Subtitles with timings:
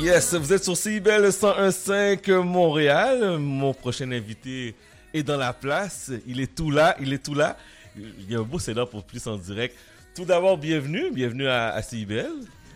[0.00, 3.36] Yes, vous êtes sur CIBEL 101.5 Montréal.
[3.38, 4.74] Mon prochain invité
[5.12, 6.10] est dans la place.
[6.26, 7.58] Il est tout là, il est tout là.
[7.98, 9.76] Il y a un beau là pour plus en direct.
[10.14, 12.30] Tout d'abord, bienvenue, bienvenue à, à CIBEL.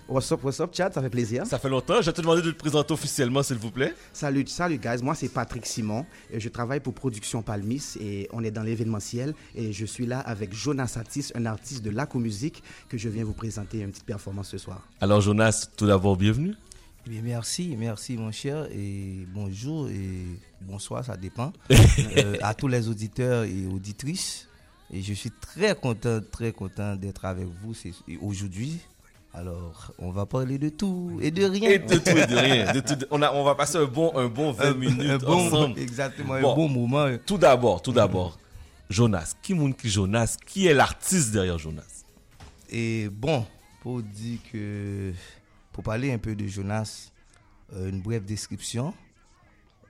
[0.07, 0.93] What's up, what's up, Chad?
[0.93, 1.47] Ça fait plaisir.
[1.47, 2.03] Ça fait longtemps.
[2.03, 3.95] Je vais te demander de te présenter officiellement, s'il vous plaît.
[4.13, 5.03] Salut, salut, guys.
[5.03, 6.04] Moi, c'est Patrick Simon.
[6.31, 9.33] Et je travaille pour Production Palmis et on est dans l'événementiel.
[9.54, 13.25] Et je suis là avec Jonas Satis, un artiste de Laco Musique, que je viens
[13.25, 14.87] vous présenter une petite performance ce soir.
[15.01, 16.55] Alors, Jonas, tout d'abord, bienvenue.
[17.07, 18.67] Eh bien, merci, merci, mon cher.
[18.73, 21.53] Et bonjour et bonsoir, ça dépend.
[22.17, 24.49] Euh, à tous les auditeurs et auditrices.
[24.93, 27.75] Et je suis très content, très content d'être avec vous
[28.21, 28.79] aujourd'hui.
[29.33, 31.71] Alors, on va parler de tout et de rien.
[31.71, 32.73] Et de tout et de rien.
[32.73, 35.47] De tout- on, a, on va passer un bon, un bon 20 minutes un bon,
[35.47, 35.79] ensemble.
[35.81, 36.53] Exactement, Bon.
[36.53, 37.07] un bon moment.
[37.27, 38.39] Tout d'abord, tout d'abord,
[38.91, 39.34] Jonas.
[39.43, 42.05] Qui qui Jonas Qui est l'artiste derrière Jonas?
[42.71, 43.45] Et bon,
[43.83, 45.12] pour dire que,
[45.74, 47.10] pour parler un peu de Jonas,
[47.74, 48.95] euh, une brève description.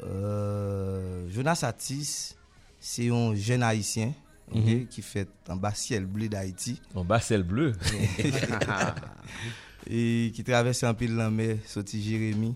[0.02, 2.34] Euh, Jonas Atis,
[2.80, 4.12] c'est un jeune haïtien
[4.52, 4.86] Mhm.
[4.88, 7.72] qui fait en bas ciel bleu d'Haïti En bas, le bleu.
[9.86, 12.54] et qui traverse un peu la mer, sorti Jérémy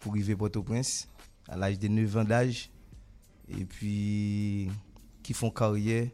[0.00, 1.08] pour arriver à Port-au-Prince
[1.48, 2.70] à l'âge de 9 ans d'âge.
[3.48, 4.68] Et puis,
[5.22, 6.08] qui font carrière,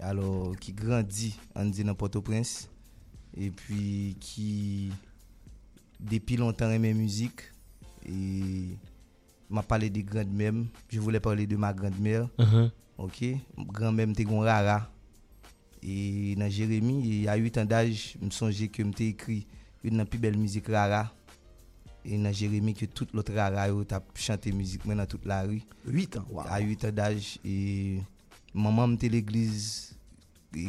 [0.00, 2.68] alors qui grandit en dit dans Port-au-Prince.
[3.36, 4.92] Et puis, qui,
[6.02, 7.46] Depi lontan reme mouzik.
[8.02, 8.76] E
[9.48, 10.66] ma pale de grandmèm.
[10.90, 12.28] Je voulè pale de ma grandmèm.
[12.38, 12.70] Uh -huh.
[12.98, 13.24] Ok.
[13.72, 14.92] Grandmèm te gon rara.
[15.82, 19.40] E nan Jeremie, e, a 8 an daj, m sonje ke m te ekri
[19.82, 21.08] yon nan pi bel mouzik rara.
[22.06, 25.40] E nan Jeremie ke tout lot rara yo tap chante mouzik men nan tout la
[25.42, 25.58] ri.
[25.90, 26.28] 8 an?
[26.30, 26.46] Wow.
[26.46, 27.32] A 8 an daj.
[27.42, 27.56] E
[28.54, 29.98] maman m te l'eglize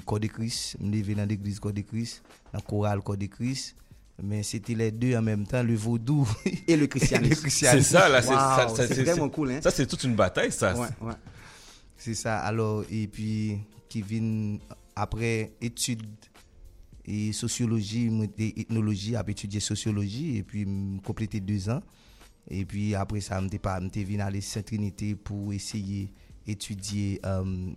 [0.10, 0.74] Kodekris.
[0.80, 2.18] E, m leve nan l'eglize Kodekris.
[2.50, 3.76] Nan koral Kodekris.
[4.22, 6.28] Mais c'était les deux en même temps, le vaudou
[6.68, 7.48] Et le christianisme.
[7.50, 8.22] C'est ça, là.
[8.22, 9.60] c'est- Wow, c'est vraiment cool, hein?
[9.62, 10.76] Ça, c'est toute une bataille, ça.
[10.76, 11.14] Ouais, ouais.
[11.98, 12.40] C'est ça.
[12.40, 13.58] Alors, et puis,
[13.96, 14.58] vient
[14.96, 16.06] après études
[17.06, 21.82] et sociologie, moi, et ethnologie, après étudier sociologie, et puis me compléter deux ans.
[22.50, 26.12] Et puis après ça, je m'étais venu aller Sainte-Trinité pour essayer
[26.46, 27.72] d'étudier euh,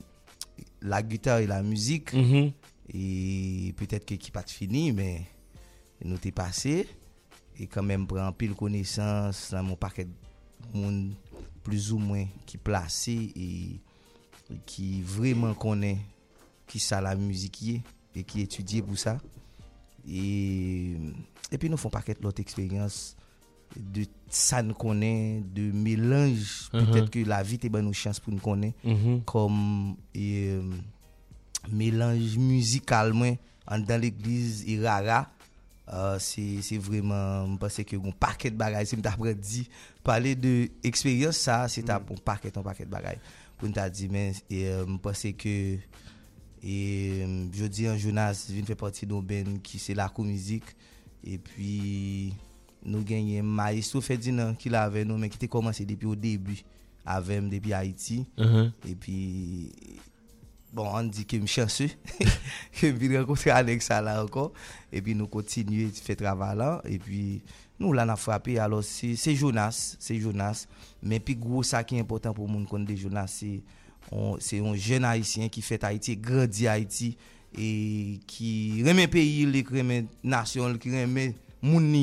[0.83, 2.13] la guitare et la musique.
[2.13, 2.53] Mhm.
[2.93, 5.23] Et peut-être que qui pas fini, mais
[6.05, 6.85] nou te pase,
[7.57, 10.11] e kanmen pran pil konesans nan moun paket
[10.75, 11.15] moun
[11.67, 13.49] plus ou mwen ki plase e
[14.69, 16.03] ki vreman konen
[16.71, 17.77] ki sa la müzik ye
[18.17, 19.17] e ki etudye pou sa
[20.07, 20.25] e
[21.53, 23.17] epi nou fon paket lot eksperyans
[23.77, 26.85] de sa nou konen de melanj uh -huh.
[26.93, 29.25] petet ke la vit e ban nou chans pou nou konen uh -huh.
[29.25, 35.36] kom euh, e, melanj müzikalmen an dan l'egliz irara.
[35.87, 39.61] Uh, se vreman mpase ke yon paket bagay se mta apre di
[40.03, 43.21] pale de eksperyans sa se ta pon paket an paket bagay
[43.55, 44.65] pou mta di men e,
[44.97, 45.55] mpase ke
[46.59, 46.75] e,
[47.55, 50.75] jodi an Jonas vin fè pati nou ben ki se lakou mizik
[51.23, 51.71] e pi
[52.83, 56.65] nou genye maestro Ferdinand ki la ave nou men ki te komanse depi ou debi
[57.07, 58.75] avem depi Haiti uh mm-hmm.
[58.75, 58.91] -huh.
[58.91, 59.17] e pi
[60.77, 61.89] bon, on dit que je suis chanceux,
[62.81, 64.53] que je rencontrer Alexa là encore,
[64.93, 67.43] et puis nous continuons à faire travail là, et puis
[67.81, 70.67] nous là, on a frappé, alors c'est Jonas, c'est Jonas,
[71.03, 73.43] mais puis gros ça qui est important pour nous connaître Jonas,
[74.39, 77.17] c'est un jeune haïtien qui fait Haïti, grandit Haïti,
[77.59, 81.95] et qui remet pays, qui remet nation, qui remet monde,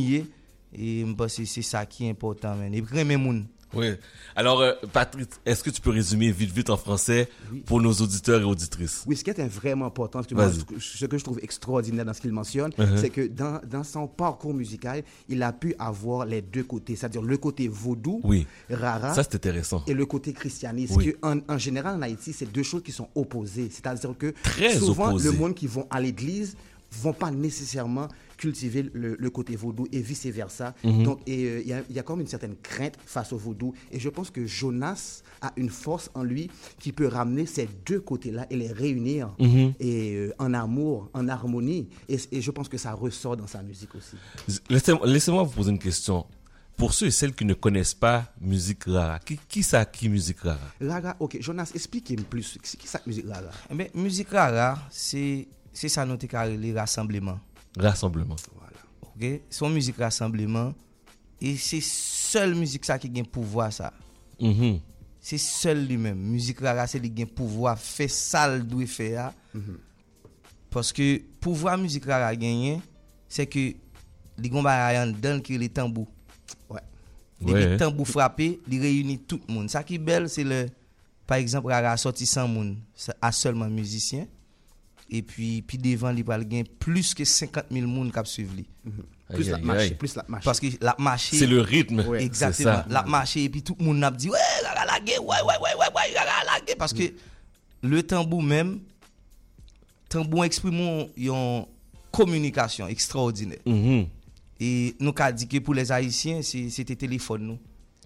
[0.76, 2.74] et je pense que c'est ça qui est important, man.
[2.74, 3.46] et puis remet monde.
[3.74, 3.88] Oui.
[4.36, 7.30] Alors, euh, Patrick, est-ce que tu peux résumer vite, vite en français
[7.66, 9.04] pour nos auditeurs et auditrices?
[9.08, 12.22] Oui, ce qui est vraiment important, ce que, moi, ce je trouve extraordinaire dans ce
[12.22, 12.98] qu'il mentionne, Mhm.
[12.98, 17.22] c'est que dans, dans son parcours musical, il a pu avoir les deux côtés, c'est-à-dire
[17.22, 18.46] le côté vaudou, Oui.
[18.70, 19.84] rara, Ça, intéressant.
[19.88, 20.96] et le côté christianisme.
[20.98, 21.16] Oui.
[21.22, 23.70] En, en général, en Haïti, c'est deux choses qui sont opposées.
[23.72, 25.32] C'est-à-dire que Très souvent, opposées.
[25.32, 26.56] le monde qui vont à l'église
[27.02, 28.08] vont pas nécessairement
[28.44, 30.76] cultiver le, le côté vaudou et vice-versa.
[30.84, 31.04] Mhm.
[31.04, 33.74] Donc, et, euh, il y, y a comme une certaine crainte face au vaudou.
[33.92, 36.50] Et je pense que Jonas a une force en lui
[36.80, 39.74] qui peut ramener ces deux côtés-là et les réunir Mhm.
[39.80, 41.88] et, euh, en amour, en harmonie.
[42.10, 44.18] Et, et je pense que ça ressort dans sa musique aussi.
[44.70, 46.26] Laissez- Laissez-moi vous poser une question.
[46.76, 50.40] Pour ceux et celles qui ne connaissent pas musique rara, qui, qui ça qui musique
[50.40, 50.68] rara?
[50.82, 52.58] Raga, ok, Jonas, expliquez-moi plus.
[52.80, 57.40] Qui ça, musique Raga Eh ben, musique rara, c'est c'est ça nous carré les rassemblements.
[57.78, 58.36] Rassemblement.
[58.56, 58.82] Voilà.
[59.02, 59.42] Ok?
[59.50, 60.74] Son müzik rassemblement.
[61.42, 63.92] E se sol müzik sa ki gen pouvoi sa.
[64.40, 64.82] Mm -hmm.
[65.20, 66.16] Se sol li men.
[66.18, 67.76] Müzik rara se li gen pouvoi.
[67.78, 69.34] Fe sal dwe fe ya.
[69.54, 69.78] Mm -hmm.
[70.70, 72.82] Paske pouvoi müzik rara genyen,
[73.30, 73.76] se ke
[74.38, 76.08] li gomba rayan den ki li tambou.
[76.70, 76.82] Ouais.
[77.42, 77.68] Li ouais.
[77.74, 79.68] li tambou frape, li reyuni tout moun.
[79.70, 80.70] Sa ki bel se le,
[81.28, 82.78] par exemple, rara soti san moun.
[83.22, 84.28] A solman müzisyen.
[85.14, 88.66] epi pi devan li pal gen plus ke 50.000 moun kap suiv li.
[88.84, 89.12] Mm -hmm.
[89.34, 90.44] Plus la mache, plus la mache.
[90.46, 91.36] Paske la mache...
[91.36, 92.02] Se le ritme.
[92.08, 92.24] Ouais.
[92.24, 96.14] Exactement, la mache epi tout moun nap di, wey, gaga lage, wey, wey, wey, wey,
[96.14, 96.78] gaga lage.
[96.78, 97.14] Paske
[97.84, 98.80] le tambou men,
[100.10, 101.66] tambou eksprimon yon
[102.12, 103.60] komunikasyon ekstraordinè.
[103.66, 104.08] Mm -hmm.
[104.60, 107.58] E nou ka di ke pou les Haitien, se te telefon nou.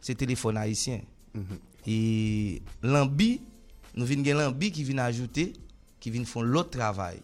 [0.01, 1.01] Se telefon Haitien.
[1.33, 1.60] Mm -hmm.
[1.88, 3.42] E lan bi,
[3.94, 5.53] nou vin gen lan bi ki vin ajoute...
[6.07, 7.19] ki vin fon lot travay.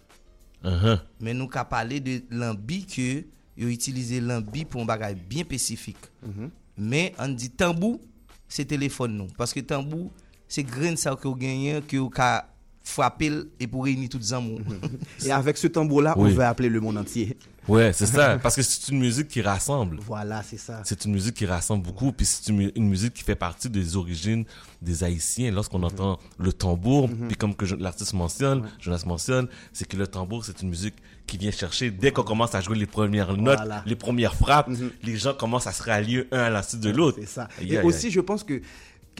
[0.63, 0.99] Uh -huh.
[1.19, 3.25] Men nou ka pale de lambi ke
[3.55, 5.97] yo itilize lambi pou m bagay bien pesifik.
[6.21, 6.45] Uh mm-hmm.
[6.45, 6.51] -huh.
[6.77, 8.01] Men an di tambou,
[8.47, 9.27] se telefon nou.
[9.37, 10.11] Paske tambou,
[10.47, 12.49] se gren sa ki yo genyen ki yo ka
[12.83, 14.59] frappé et pour réunir tous les amours.
[15.25, 16.31] Et avec ce tambour-là, Oui.
[16.31, 17.37] on veut appeler le monde entier.
[17.67, 18.37] Ouais, c'est ça.
[18.43, 19.97] Parce que c'est une musique qui rassemble.
[20.05, 20.81] Voilà, c'est ça.
[20.83, 23.69] C'est une musique qui rassemble beaucoup, puis c'est une, mu- une musique qui fait partie
[23.69, 24.43] des origines
[24.81, 25.49] des Haïtiens.
[25.51, 30.43] Lorsqu'on entend le tambour, puis comme que l'artiste mentionne, Jonas mentionne, c'est que le tambour,
[30.43, 30.95] c'est une musique
[31.25, 33.81] qui vient chercher, dès qu'on commence à jouer les premières notes, Voilà.
[33.85, 34.69] les premières frappes,
[35.03, 37.17] les gens commencent à se rallier un à la suite de l'autre.
[37.21, 37.47] C'est ça.
[37.61, 38.11] Et aïe, aussi, aïe.
[38.11, 38.61] je pense que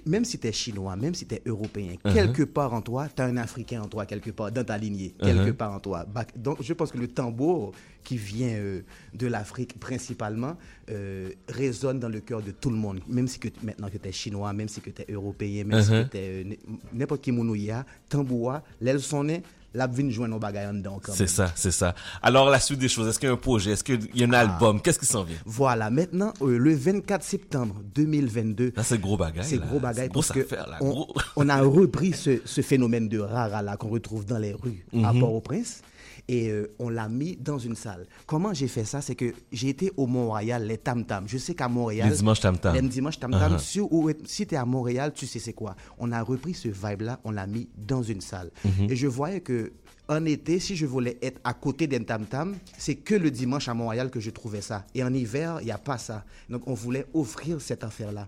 [0.05, 3.21] même si tu es chinois, même si tu es européen, quelque part en toi, tu
[3.21, 5.53] as un Africain en toi, quelque part, dans ta lignée, quelque Uh-huh.
[5.53, 6.05] part en toi.
[6.35, 7.71] Donc, je pense que le tambour
[8.03, 8.81] qui vient euh,
[9.13, 10.57] de l'Afrique principalement
[10.89, 12.99] euh, résonne dans le cœur de tout le monde.
[13.07, 15.81] Même si que maintenant que tu es chinois, même si que tu es européen, même
[15.81, 16.03] si Uh-huh.
[16.05, 16.59] que tu es
[16.93, 19.41] n'importe qui mounouya, tambour, l'aile sonne,
[19.73, 20.99] la vine joindre nos bagages en dedans.
[21.13, 21.95] C'est ça, c'est ça.
[22.21, 23.71] Alors, la suite des choses, est-ce qu'il y a un projet?
[23.71, 24.39] Est-ce qu'il y a un Ah.
[24.41, 24.81] album?
[24.81, 25.37] Qu'est-ce qui s'en vient?
[25.45, 29.45] Voilà, maintenant, euh, le 24 septembre 2022, Là, c'est gros bagaille.
[29.45, 30.77] C'est gros bagaille grosse parce que là.
[30.81, 31.13] on, Gros.
[31.35, 35.05] on a repris ce, ce phénomène de rara là qu'on retrouve dans les rues Mhm.
[35.05, 35.81] à Port-au-Prince
[36.27, 38.05] et euh, on l'a mis dans une salle.
[38.25, 39.01] Comment j'ai fait ça?
[39.01, 41.27] C'est que j'ai été au Mont-Royal, les Tam Tam.
[41.27, 42.73] Je sais qu'à Montréal, Les dimanches Tam Tam.
[42.75, 43.59] les dimanches Tam Tam, Uh-huh.
[43.59, 45.75] si, ou- si tu es à Montréal, tu sais c'est quoi.
[45.97, 48.51] On a repris ce vibe là, on l'a mis dans une salle.
[48.63, 48.89] Mhm.
[48.91, 49.73] Et je voyais que
[50.09, 53.67] en été, si je voulais être à côté d'un Tam Tam, c'est que le dimanche
[53.69, 54.85] à Montréal que je trouvais ça.
[54.95, 56.25] Et en hiver, il n'y a pas ça.
[56.49, 58.27] Donc on voulait offrir cette affaire-là.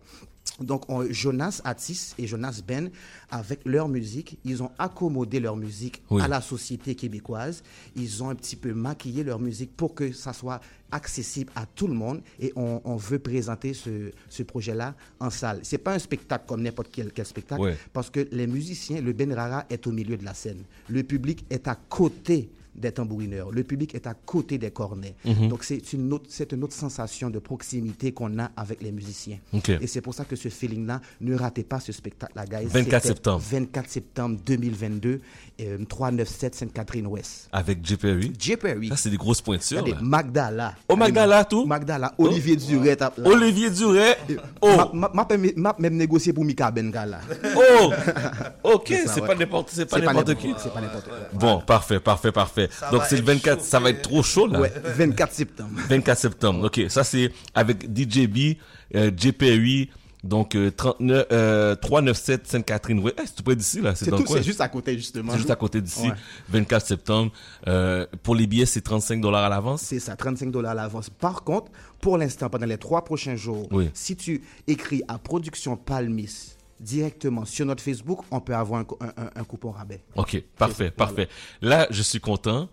[0.61, 2.89] Donc on- Jonas Atis et Jonas Ben,
[3.29, 6.21] avec leur musique, ils ont accommodé leur musique Oui.
[6.21, 7.61] à la société québécoise.
[7.95, 10.61] Ils ont un petit peu maquillé leur musique pour que ça soit
[10.91, 12.21] accessible à tout le monde.
[12.39, 15.59] Et on, on veut présenter ce, ce projet-là en salle.
[15.63, 17.77] C'est pas un spectacle comme n'importe quel, quel spectacle, Ouais.
[17.91, 20.63] parce que les musiciens, le Ben Rara est au milieu de la scène.
[20.87, 23.51] Le public est à côté des tambourineurs.
[23.51, 25.15] Le public est à côté des cornets.
[25.25, 25.47] Mhm.
[25.49, 29.37] Donc c'est une autre, c'est une autre sensation de proximité qu'on a avec les musiciens.
[29.81, 32.65] Et c'est pour ça que ce feeling-là, ne ratez pas ce spectacle-là, guys.
[32.65, 33.43] 24 C'était septembre.
[33.49, 35.21] 24 septembre 2022,
[35.61, 37.49] euh, 397 Sainte-Catherine-Ouest.
[37.51, 37.97] Avec J.
[37.97, 38.33] Perry.
[38.37, 38.57] J.
[38.57, 39.81] Perry, Ça, c'est des grosses pointures.
[39.81, 39.97] regardez, là.
[40.01, 40.75] Magdala.
[40.89, 41.65] Oh, Magdala, tout?
[41.65, 42.95] Magdala, Olivier Duret.
[42.95, 43.29] tape là.
[43.29, 44.17] Olivier Duret.
[44.61, 47.21] Oh, Ma- ma- m'a m'a même négocié pour Mika Bengala.
[47.55, 47.91] oh.
[48.63, 50.53] Ok, C'est pas n'importe, c'est pas C'est pas n'importe qui.
[50.57, 51.17] c'est pas n'importe quoi.
[51.33, 52.64] Bon, parfait, parfait, parfait.
[52.91, 54.59] Donc c'est le être 24, ça va être trop chaud là.
[54.61, 55.69] Ouais, 24 septembre.
[55.89, 56.65] 24 septembre.
[56.65, 58.57] Ok, ça c'est avec DJB,
[58.95, 59.89] euh, JPUI,
[60.23, 62.99] donc euh, 39, euh, 397 Sainte-Catherine.
[62.99, 65.31] Ouais, c'est tout près d'ici là, c'est C'est juste à côté, justement.
[65.33, 66.07] C'est juste à côté d'ici.
[66.07, 66.15] Ouais.
[66.49, 67.31] 24 septembre.
[67.67, 69.81] Euh, pour les billets, c'est 35 dollars à l'avance.
[69.81, 71.09] C'est ça, 35 dollars à l'avance.
[71.11, 71.71] Par contre,
[72.01, 73.89] pour l'instant, pendant les trois prochains jours, Oui.
[73.93, 78.97] si tu écris à Production Palmis directement sur notre Facebook, on peut avoir un, co-
[79.01, 80.01] un- un- un coupon rabais.
[80.15, 80.91] Ok, parfait, Voilà.
[80.91, 81.27] parfait.
[81.61, 82.67] Là, je suis content.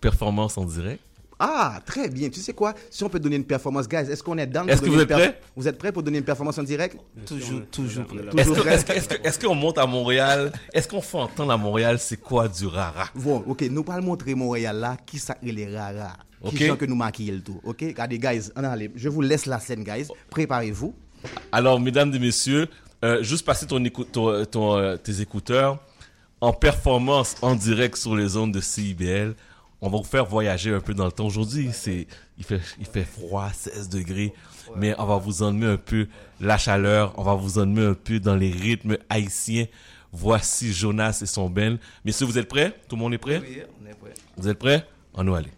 [0.00, 1.00] Performance en direct.
[1.44, 2.28] Ah, très bien.
[2.28, 2.72] Tu sais quoi?
[2.88, 5.08] Si on peut donner une performance, guys, est-ce qu'on est down Est-ce que vous êtes
[5.08, 5.40] prêts?
[5.56, 6.96] Vous êtes prêts pour donner une performance en direct?
[7.26, 8.04] Toujours, toujours.
[8.36, 10.52] Est-ce qu'on monte à Montréal?
[10.72, 13.06] Est-ce qu'on fait entendre à Montréal c'est quoi du rara?
[13.14, 16.16] Bon, ok, nous allons montrer Montréal là, qui ça les raras.
[16.42, 16.54] Ok.
[16.54, 17.60] Qui gens que nous maquillons le tout.
[17.64, 20.06] Ok, regardez, guys, on allez, je vous laisse la scène, guys.
[20.30, 20.94] Préparez-vous.
[21.52, 22.66] Alors, mesdames et messieurs,
[23.04, 25.78] euh, juste passer ton écou- ton- ton, euh, tes écouteurs
[26.40, 29.34] en performance en direct sur les ondes de CIBL.
[29.80, 31.26] On va vous faire voyager un peu dans le temps.
[31.26, 32.06] Aujourd'hui, c'est,
[32.38, 34.32] il fait, il fait froid, 16 degrés,
[34.76, 36.06] mais on va vous emmener un peu
[36.40, 37.12] la chaleur.
[37.18, 39.66] On va vous emmener un peu dans les rythmes haïtiens.
[40.12, 41.78] Voici Jonas et son Ben.
[42.04, 42.72] Messieurs, vous êtes prêts?
[42.88, 43.40] Tout le monde est prêt?
[43.42, 44.14] Oui, on est prêt.
[44.36, 44.86] Vous êtes prêts?
[45.14, 45.50] On nous aller.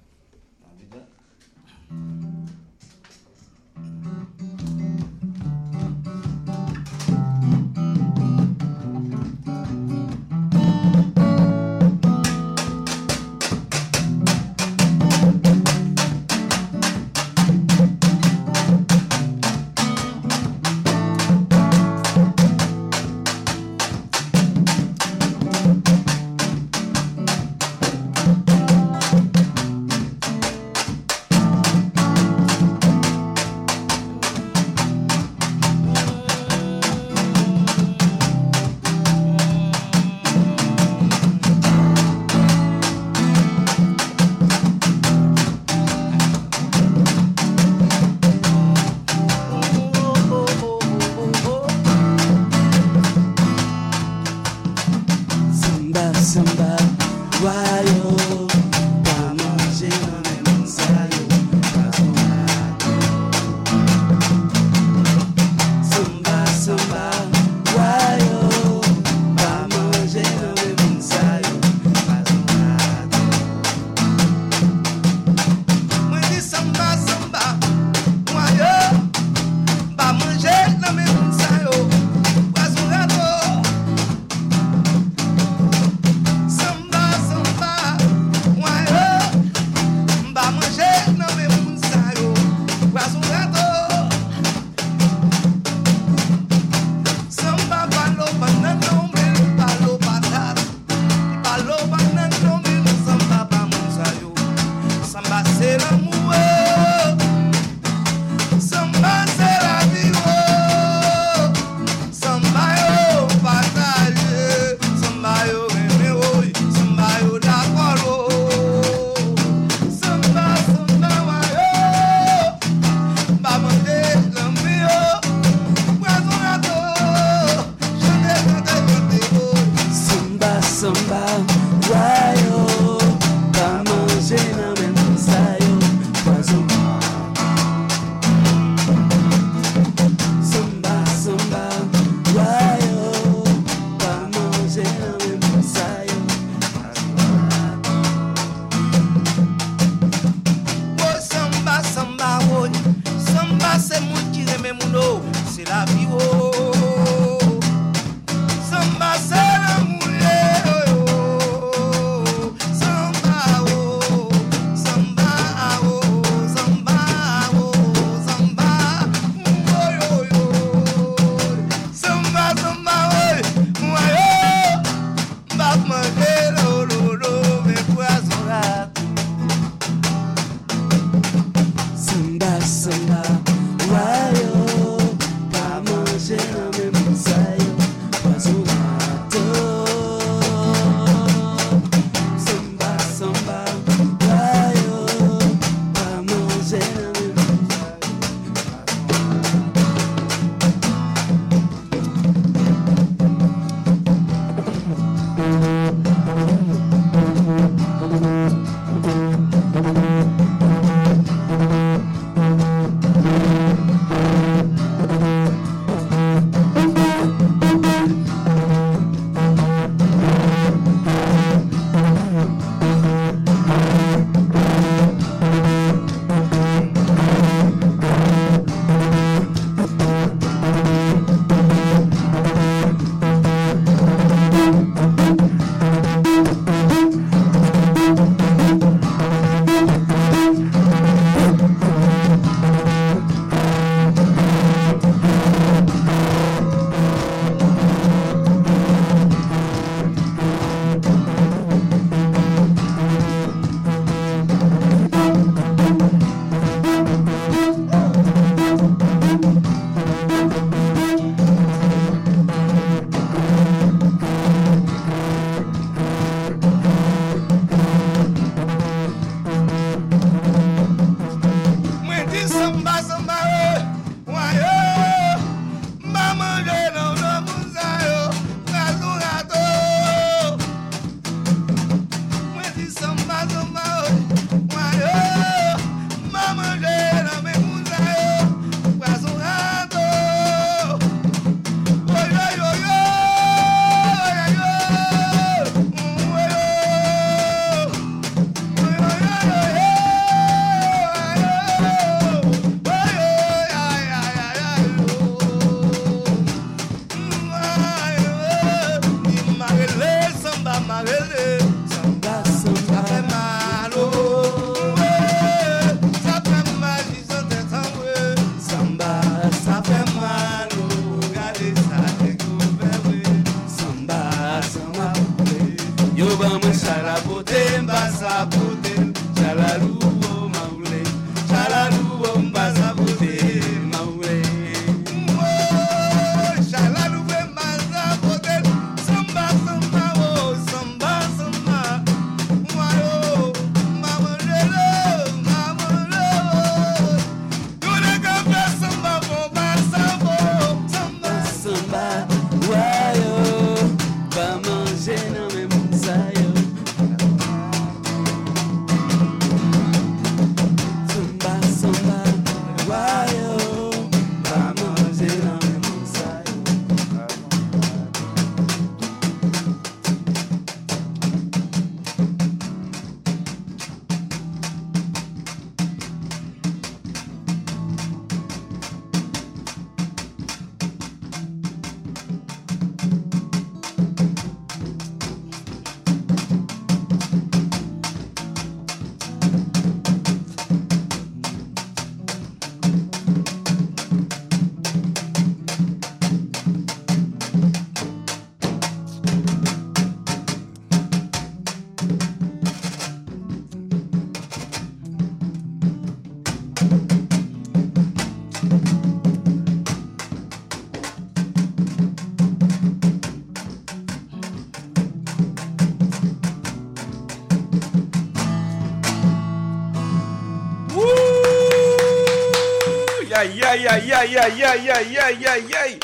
[423.78, 425.98] Aïe, aïe, aïe, aïe, aïe, aïe, aïe, aïe, aïe, aïe.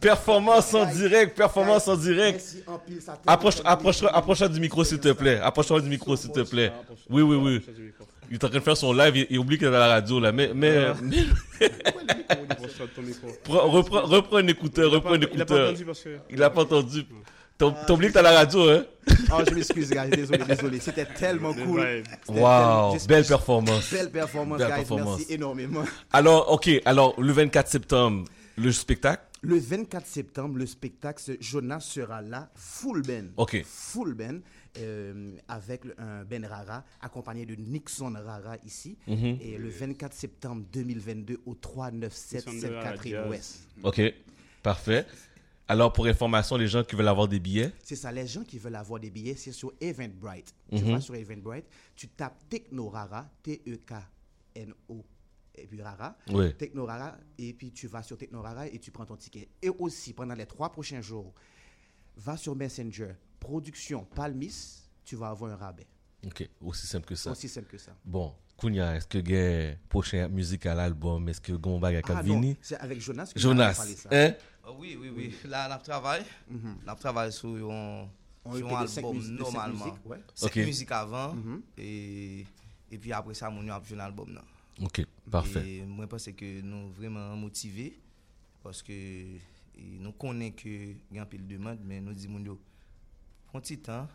[0.00, 2.42] Performance en direct, performance en direct.
[3.26, 5.38] Approche, approche, approche du micro, s'il te plaît.
[5.42, 6.72] Approche-toi du micro, s'il te plaît.
[7.10, 7.60] Oui, oui, oui.
[8.30, 9.88] Il est en train de faire son live, il, il oublie qu'il est à la
[9.88, 10.32] radio, là.
[10.32, 11.26] Mais, mais, mais-
[13.44, 15.68] Prends- reprends, reprends un écouteur, reprends un Il a pas écouteur.
[15.68, 16.08] entendu parce que.
[16.30, 17.04] Il a pas entendu.
[17.66, 18.84] Oublié que t'as la radio, hein?
[19.32, 20.10] Oh, je m'excuse, guys.
[20.10, 20.80] Désolé, désolé.
[20.80, 22.02] C'était tellement cool.
[22.26, 23.90] Tellement- belle performance.
[23.92, 24.74] Belle performance, Belle guys.
[24.76, 25.18] performance.
[25.18, 25.84] Merci énormément.
[26.12, 28.24] Alors, ok, alors, le 24 septembre,
[28.56, 29.22] le spectacle?
[29.44, 33.24] Le 24 septembre, le spectacle, Jonas sera là, full band.
[33.36, 33.60] Ok.
[33.66, 34.38] Full band,
[34.78, 38.96] euh, avec un Ben Rara, accompagné de Nixon Rara ici.
[39.08, 39.38] Mhm.
[39.40, 43.28] Et le 24 septembre 2022 au 397 Nixon de Rara Catherine Jazz.
[43.30, 43.58] Ouest.
[43.82, 44.00] Ok,
[44.62, 45.06] parfait.
[45.72, 47.72] Alors, pour information, les gens qui veulent avoir des billets?
[47.82, 50.54] C'est ça, les gens qui veulent avoir des billets, c'est sur Eventbrite.
[50.70, 50.92] Tu Mhm.
[50.92, 51.64] vas sur Eventbrite,
[51.96, 55.04] tu tapes Techno Rara, T-E-K-N-O,
[55.54, 56.14] et puis Rara.
[56.30, 56.52] Ouais.
[56.52, 59.48] Techno Rara, et puis tu vas sur Techno Rara et tu prends ton ticket.
[59.62, 61.32] Et aussi, pendant les trois prochains jours,
[62.16, 65.86] va sur Messenger, production Palmis, tu vas avoir un rabais.
[66.26, 67.30] Ok, aussi simple que ça.
[67.32, 67.92] Aussi simple que ça.
[68.04, 72.54] Bon, Kounia, est-ce que Gay, prochain musique à l'album, est-ce que Gomba a Ah non,
[72.60, 74.08] c'est avec Jonas que Jonas, parlé ça.
[74.12, 74.34] hein?
[74.64, 75.34] Ah oui, oui, oui.
[75.48, 76.24] Là, on travaille.
[76.86, 78.08] On travaille sur un,
[78.44, 79.84] On sur un album normalement.
[79.86, 80.20] musiques, ouais.
[80.34, 81.36] Cinq musiques avant.
[81.76, 82.46] et,
[82.90, 84.38] et puis après ça, on a fait un album.
[84.80, 85.68] Ok, parfait.
[85.68, 87.98] Et moi, je pense que nous vraiment motivés
[88.62, 89.36] parce que
[89.78, 90.68] nous connaissons que
[91.12, 92.58] y a un peu de demande, mais nous disons,
[93.46, 94.08] prends petit temps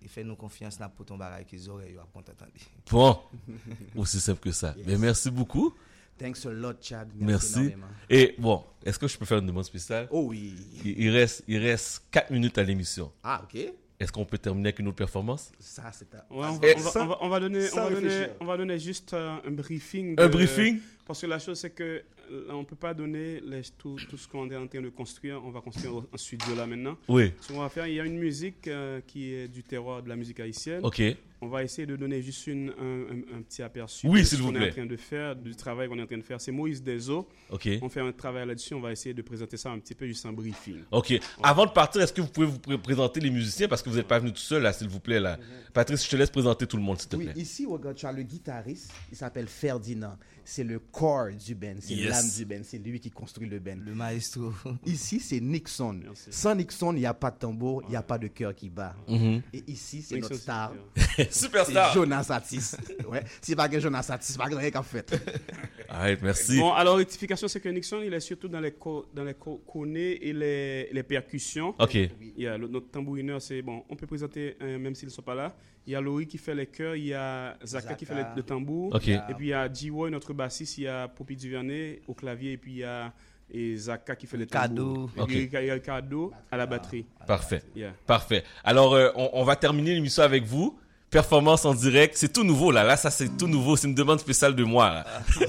[0.00, 2.50] et fais-nous confiance pour ton barrage que les oreilles vont t'attendre.
[2.90, 3.18] Bon,
[3.96, 4.74] aussi simple que ça.
[4.86, 5.74] Mais merci beaucoup.
[6.18, 7.08] Thanks a lot, Chad.
[7.16, 7.70] Merci.
[8.10, 10.08] Et bon, est-ce que je peux faire une demande spéciale?
[10.10, 10.54] Oh oui.
[10.84, 13.12] Il, il reste, il reste 4 minutes à l'émission.
[13.22, 13.60] Ah, ok.
[14.00, 15.50] Est-ce qu'on peut terminer avec une autre performance?
[15.58, 16.18] Ça, c'est un...
[16.32, 18.44] Ouais, on, va, on, va, sans- on, va, on va donner, on, va donner, on
[18.44, 20.14] va donner juste euh, un briefing.
[20.20, 20.78] Un briefing?
[21.04, 24.16] Parce que la chose, c'est que euh, on ne peut pas donner les- tout, tout
[24.16, 25.44] ce qu'on est en train de construire.
[25.44, 26.96] On va construire un studio là maintenant.
[27.08, 27.32] Oui.
[27.40, 30.08] Ce qu'on va faire, il y a une musique euh, qui est du terroir de
[30.08, 30.80] la musique haïtienne.
[30.84, 31.02] Ok.
[31.40, 34.38] On va essayer de donner juste une, un, un- un petit aperçu Oui, de s'il
[34.38, 36.22] ce vous qu'on est en train de faire, du travail qu'on est en train de
[36.22, 36.40] faire.
[36.40, 37.28] C'est Moïse Deso.
[37.50, 37.68] Ok.
[37.80, 38.74] On fait un travail là-dessus.
[38.74, 40.78] On va essayer de présenter ça un petit peu juste en briefing.
[40.90, 41.14] Ok.
[41.42, 43.96] Avant de partir, est-ce que vous pouvez vous pré- présenter les musiciens parce que vous
[43.96, 45.38] n'êtes pas venu tout seul là, s'il vous plaît là?
[45.72, 47.40] Patrice, je te laisse présenter tout le monde, s'il te Oui, plaît.
[47.40, 50.16] ici, regarde, tu as le guitariste, il s'appelle Ferdinand.
[50.44, 52.08] C'est le corps du band, c'est Yes.
[52.08, 53.76] l'âme du band, c'est lui qui construit le band.
[53.84, 54.50] Le maestro.
[54.86, 56.00] Ici, c'est Nixon.
[56.02, 56.28] Merci.
[56.30, 58.70] Sans Nixon, il n'y a pas de tambour, il n'y a pas de cœur qui
[58.70, 58.96] bat.
[59.06, 59.42] Mhm.
[59.52, 60.72] Et ici, c'est notre star.
[61.32, 61.92] c'est- C'est Superstar.
[61.94, 62.76] Jonas Satis.
[63.08, 63.22] ouais.
[63.40, 65.14] Si pas que Jonas Satis, pas rien qu'à fait.
[65.88, 66.58] Alright, merci.
[66.58, 69.62] Bon, alors, rectification, c'est que Nixon, il est surtout dans les, co- dans les co-
[69.70, 71.74] connets et les, les percussions.
[71.78, 71.94] Ok.
[71.94, 75.12] Il y a le- notre tambourineur, c'est bon, on peut présenter, euh, même s'ils ne
[75.12, 75.54] sont pas là.
[75.86, 78.24] Il y a Laurie qui fait les chœurs, il y a Zaka, qui fait le,
[78.36, 78.94] le tambour.
[78.94, 79.08] Ok.
[79.08, 82.52] Et puis il y a G-Woy, notre bassiste, il y a Poppy Duvernay au clavier,
[82.52, 83.12] et puis il y a
[83.50, 85.08] et Zaka qui fait le tambour.
[85.08, 85.10] Ricardo.
[85.16, 85.28] Et Ok.
[85.28, 87.06] puis il y a Ricardo à la batterie.
[87.26, 87.62] Parfait.
[87.74, 87.94] Yeah.
[88.06, 88.44] Parfait.
[88.62, 90.78] Alors, euh, on, on va terminer l'émission avec vous.
[91.10, 92.14] Performance en direct.
[92.16, 92.84] C'est tout nouveau là.
[92.84, 93.76] Là, ça c'est tout nouveau.
[93.76, 94.90] C'est une demande spéciale de moi.
[94.90, 95.06] là.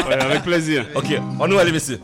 [0.07, 0.85] Ouais, avec plaisir.
[0.95, 1.13] Ok.
[1.39, 1.99] On nous allez, messieurs.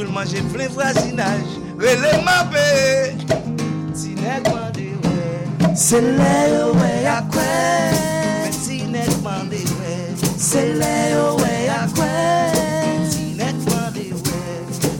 [0.00, 1.40] Toujou l manje plen vrasinaj
[1.78, 3.16] Rele mabe
[3.92, 7.48] Ti nek mande we Se le yo we akwe
[8.40, 9.92] Men ti nek mande we
[10.38, 12.08] Se le yo we akwe
[13.12, 14.40] Ti nek mande we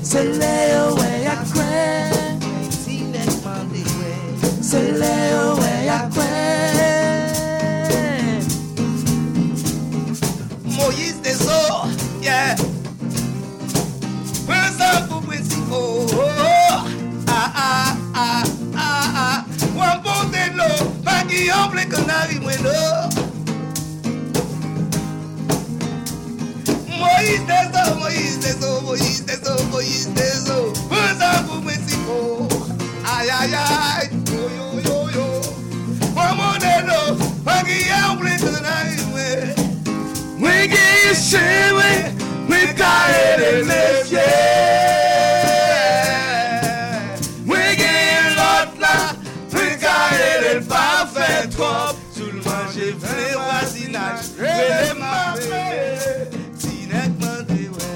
[0.05, 1.71] Se le yo we akwe
[2.85, 4.13] Ti nek mande we
[4.61, 5.60] Se le yo we akwe
[21.91, 22.75] kanari mwen do
[27.01, 32.49] Moïse Deso, Moïse Deso, Moïse Deso, Moïse Deso Mwen sa pou Mexico
[33.05, 35.27] Ay, ay, ay, yo, yo, yo, yo.
[36.15, 37.01] Mwen mwen dedo,
[37.45, 39.01] mwen ki yon ple kanari
[54.41, 55.65] wazinaj, vle ma fe
[56.59, 57.91] Sinek mande we,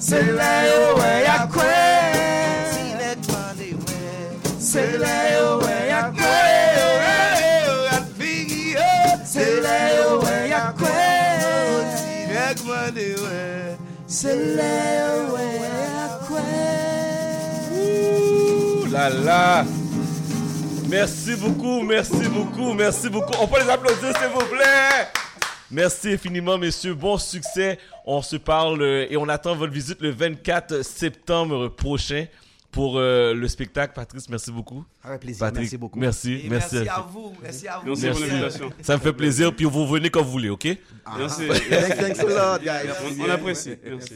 [0.00, 1.74] se le yo we ya kwe
[2.74, 3.98] Sinek mande we,
[4.60, 6.34] se le yo we ya kwe
[9.24, 10.96] Se le yo we ya kwe
[11.96, 16.42] Sinek mande we, se le yo we ya kwe
[17.76, 19.64] Ouh là là.
[20.88, 23.32] Merci beaucoup, merci beaucoup, merci beaucoup.
[23.40, 25.08] On peut les applaudir, s'il vous plaît.
[25.74, 26.94] Merci infiniment, messieurs.
[26.94, 27.80] Bon succès.
[28.06, 32.26] On se parle euh, et on attend votre visite le 24 septembre prochain
[32.70, 33.92] pour euh, le spectacle.
[33.92, 34.84] Patrice, merci beaucoup.
[35.02, 35.98] Avec plaisir, Patrick, merci beaucoup.
[35.98, 36.76] Merci, Et merci.
[36.76, 38.70] Merci à vous, merci à vous Merci pour l'invitation.
[38.82, 39.52] Ça me fait plaisir.
[39.54, 40.78] Puis vous venez quand vous voulez, ok?
[41.18, 41.48] Merci.
[41.48, 42.92] Thanks, thanks a lot, guys.
[43.18, 43.74] On, on apprécie.
[43.84, 44.10] Merci.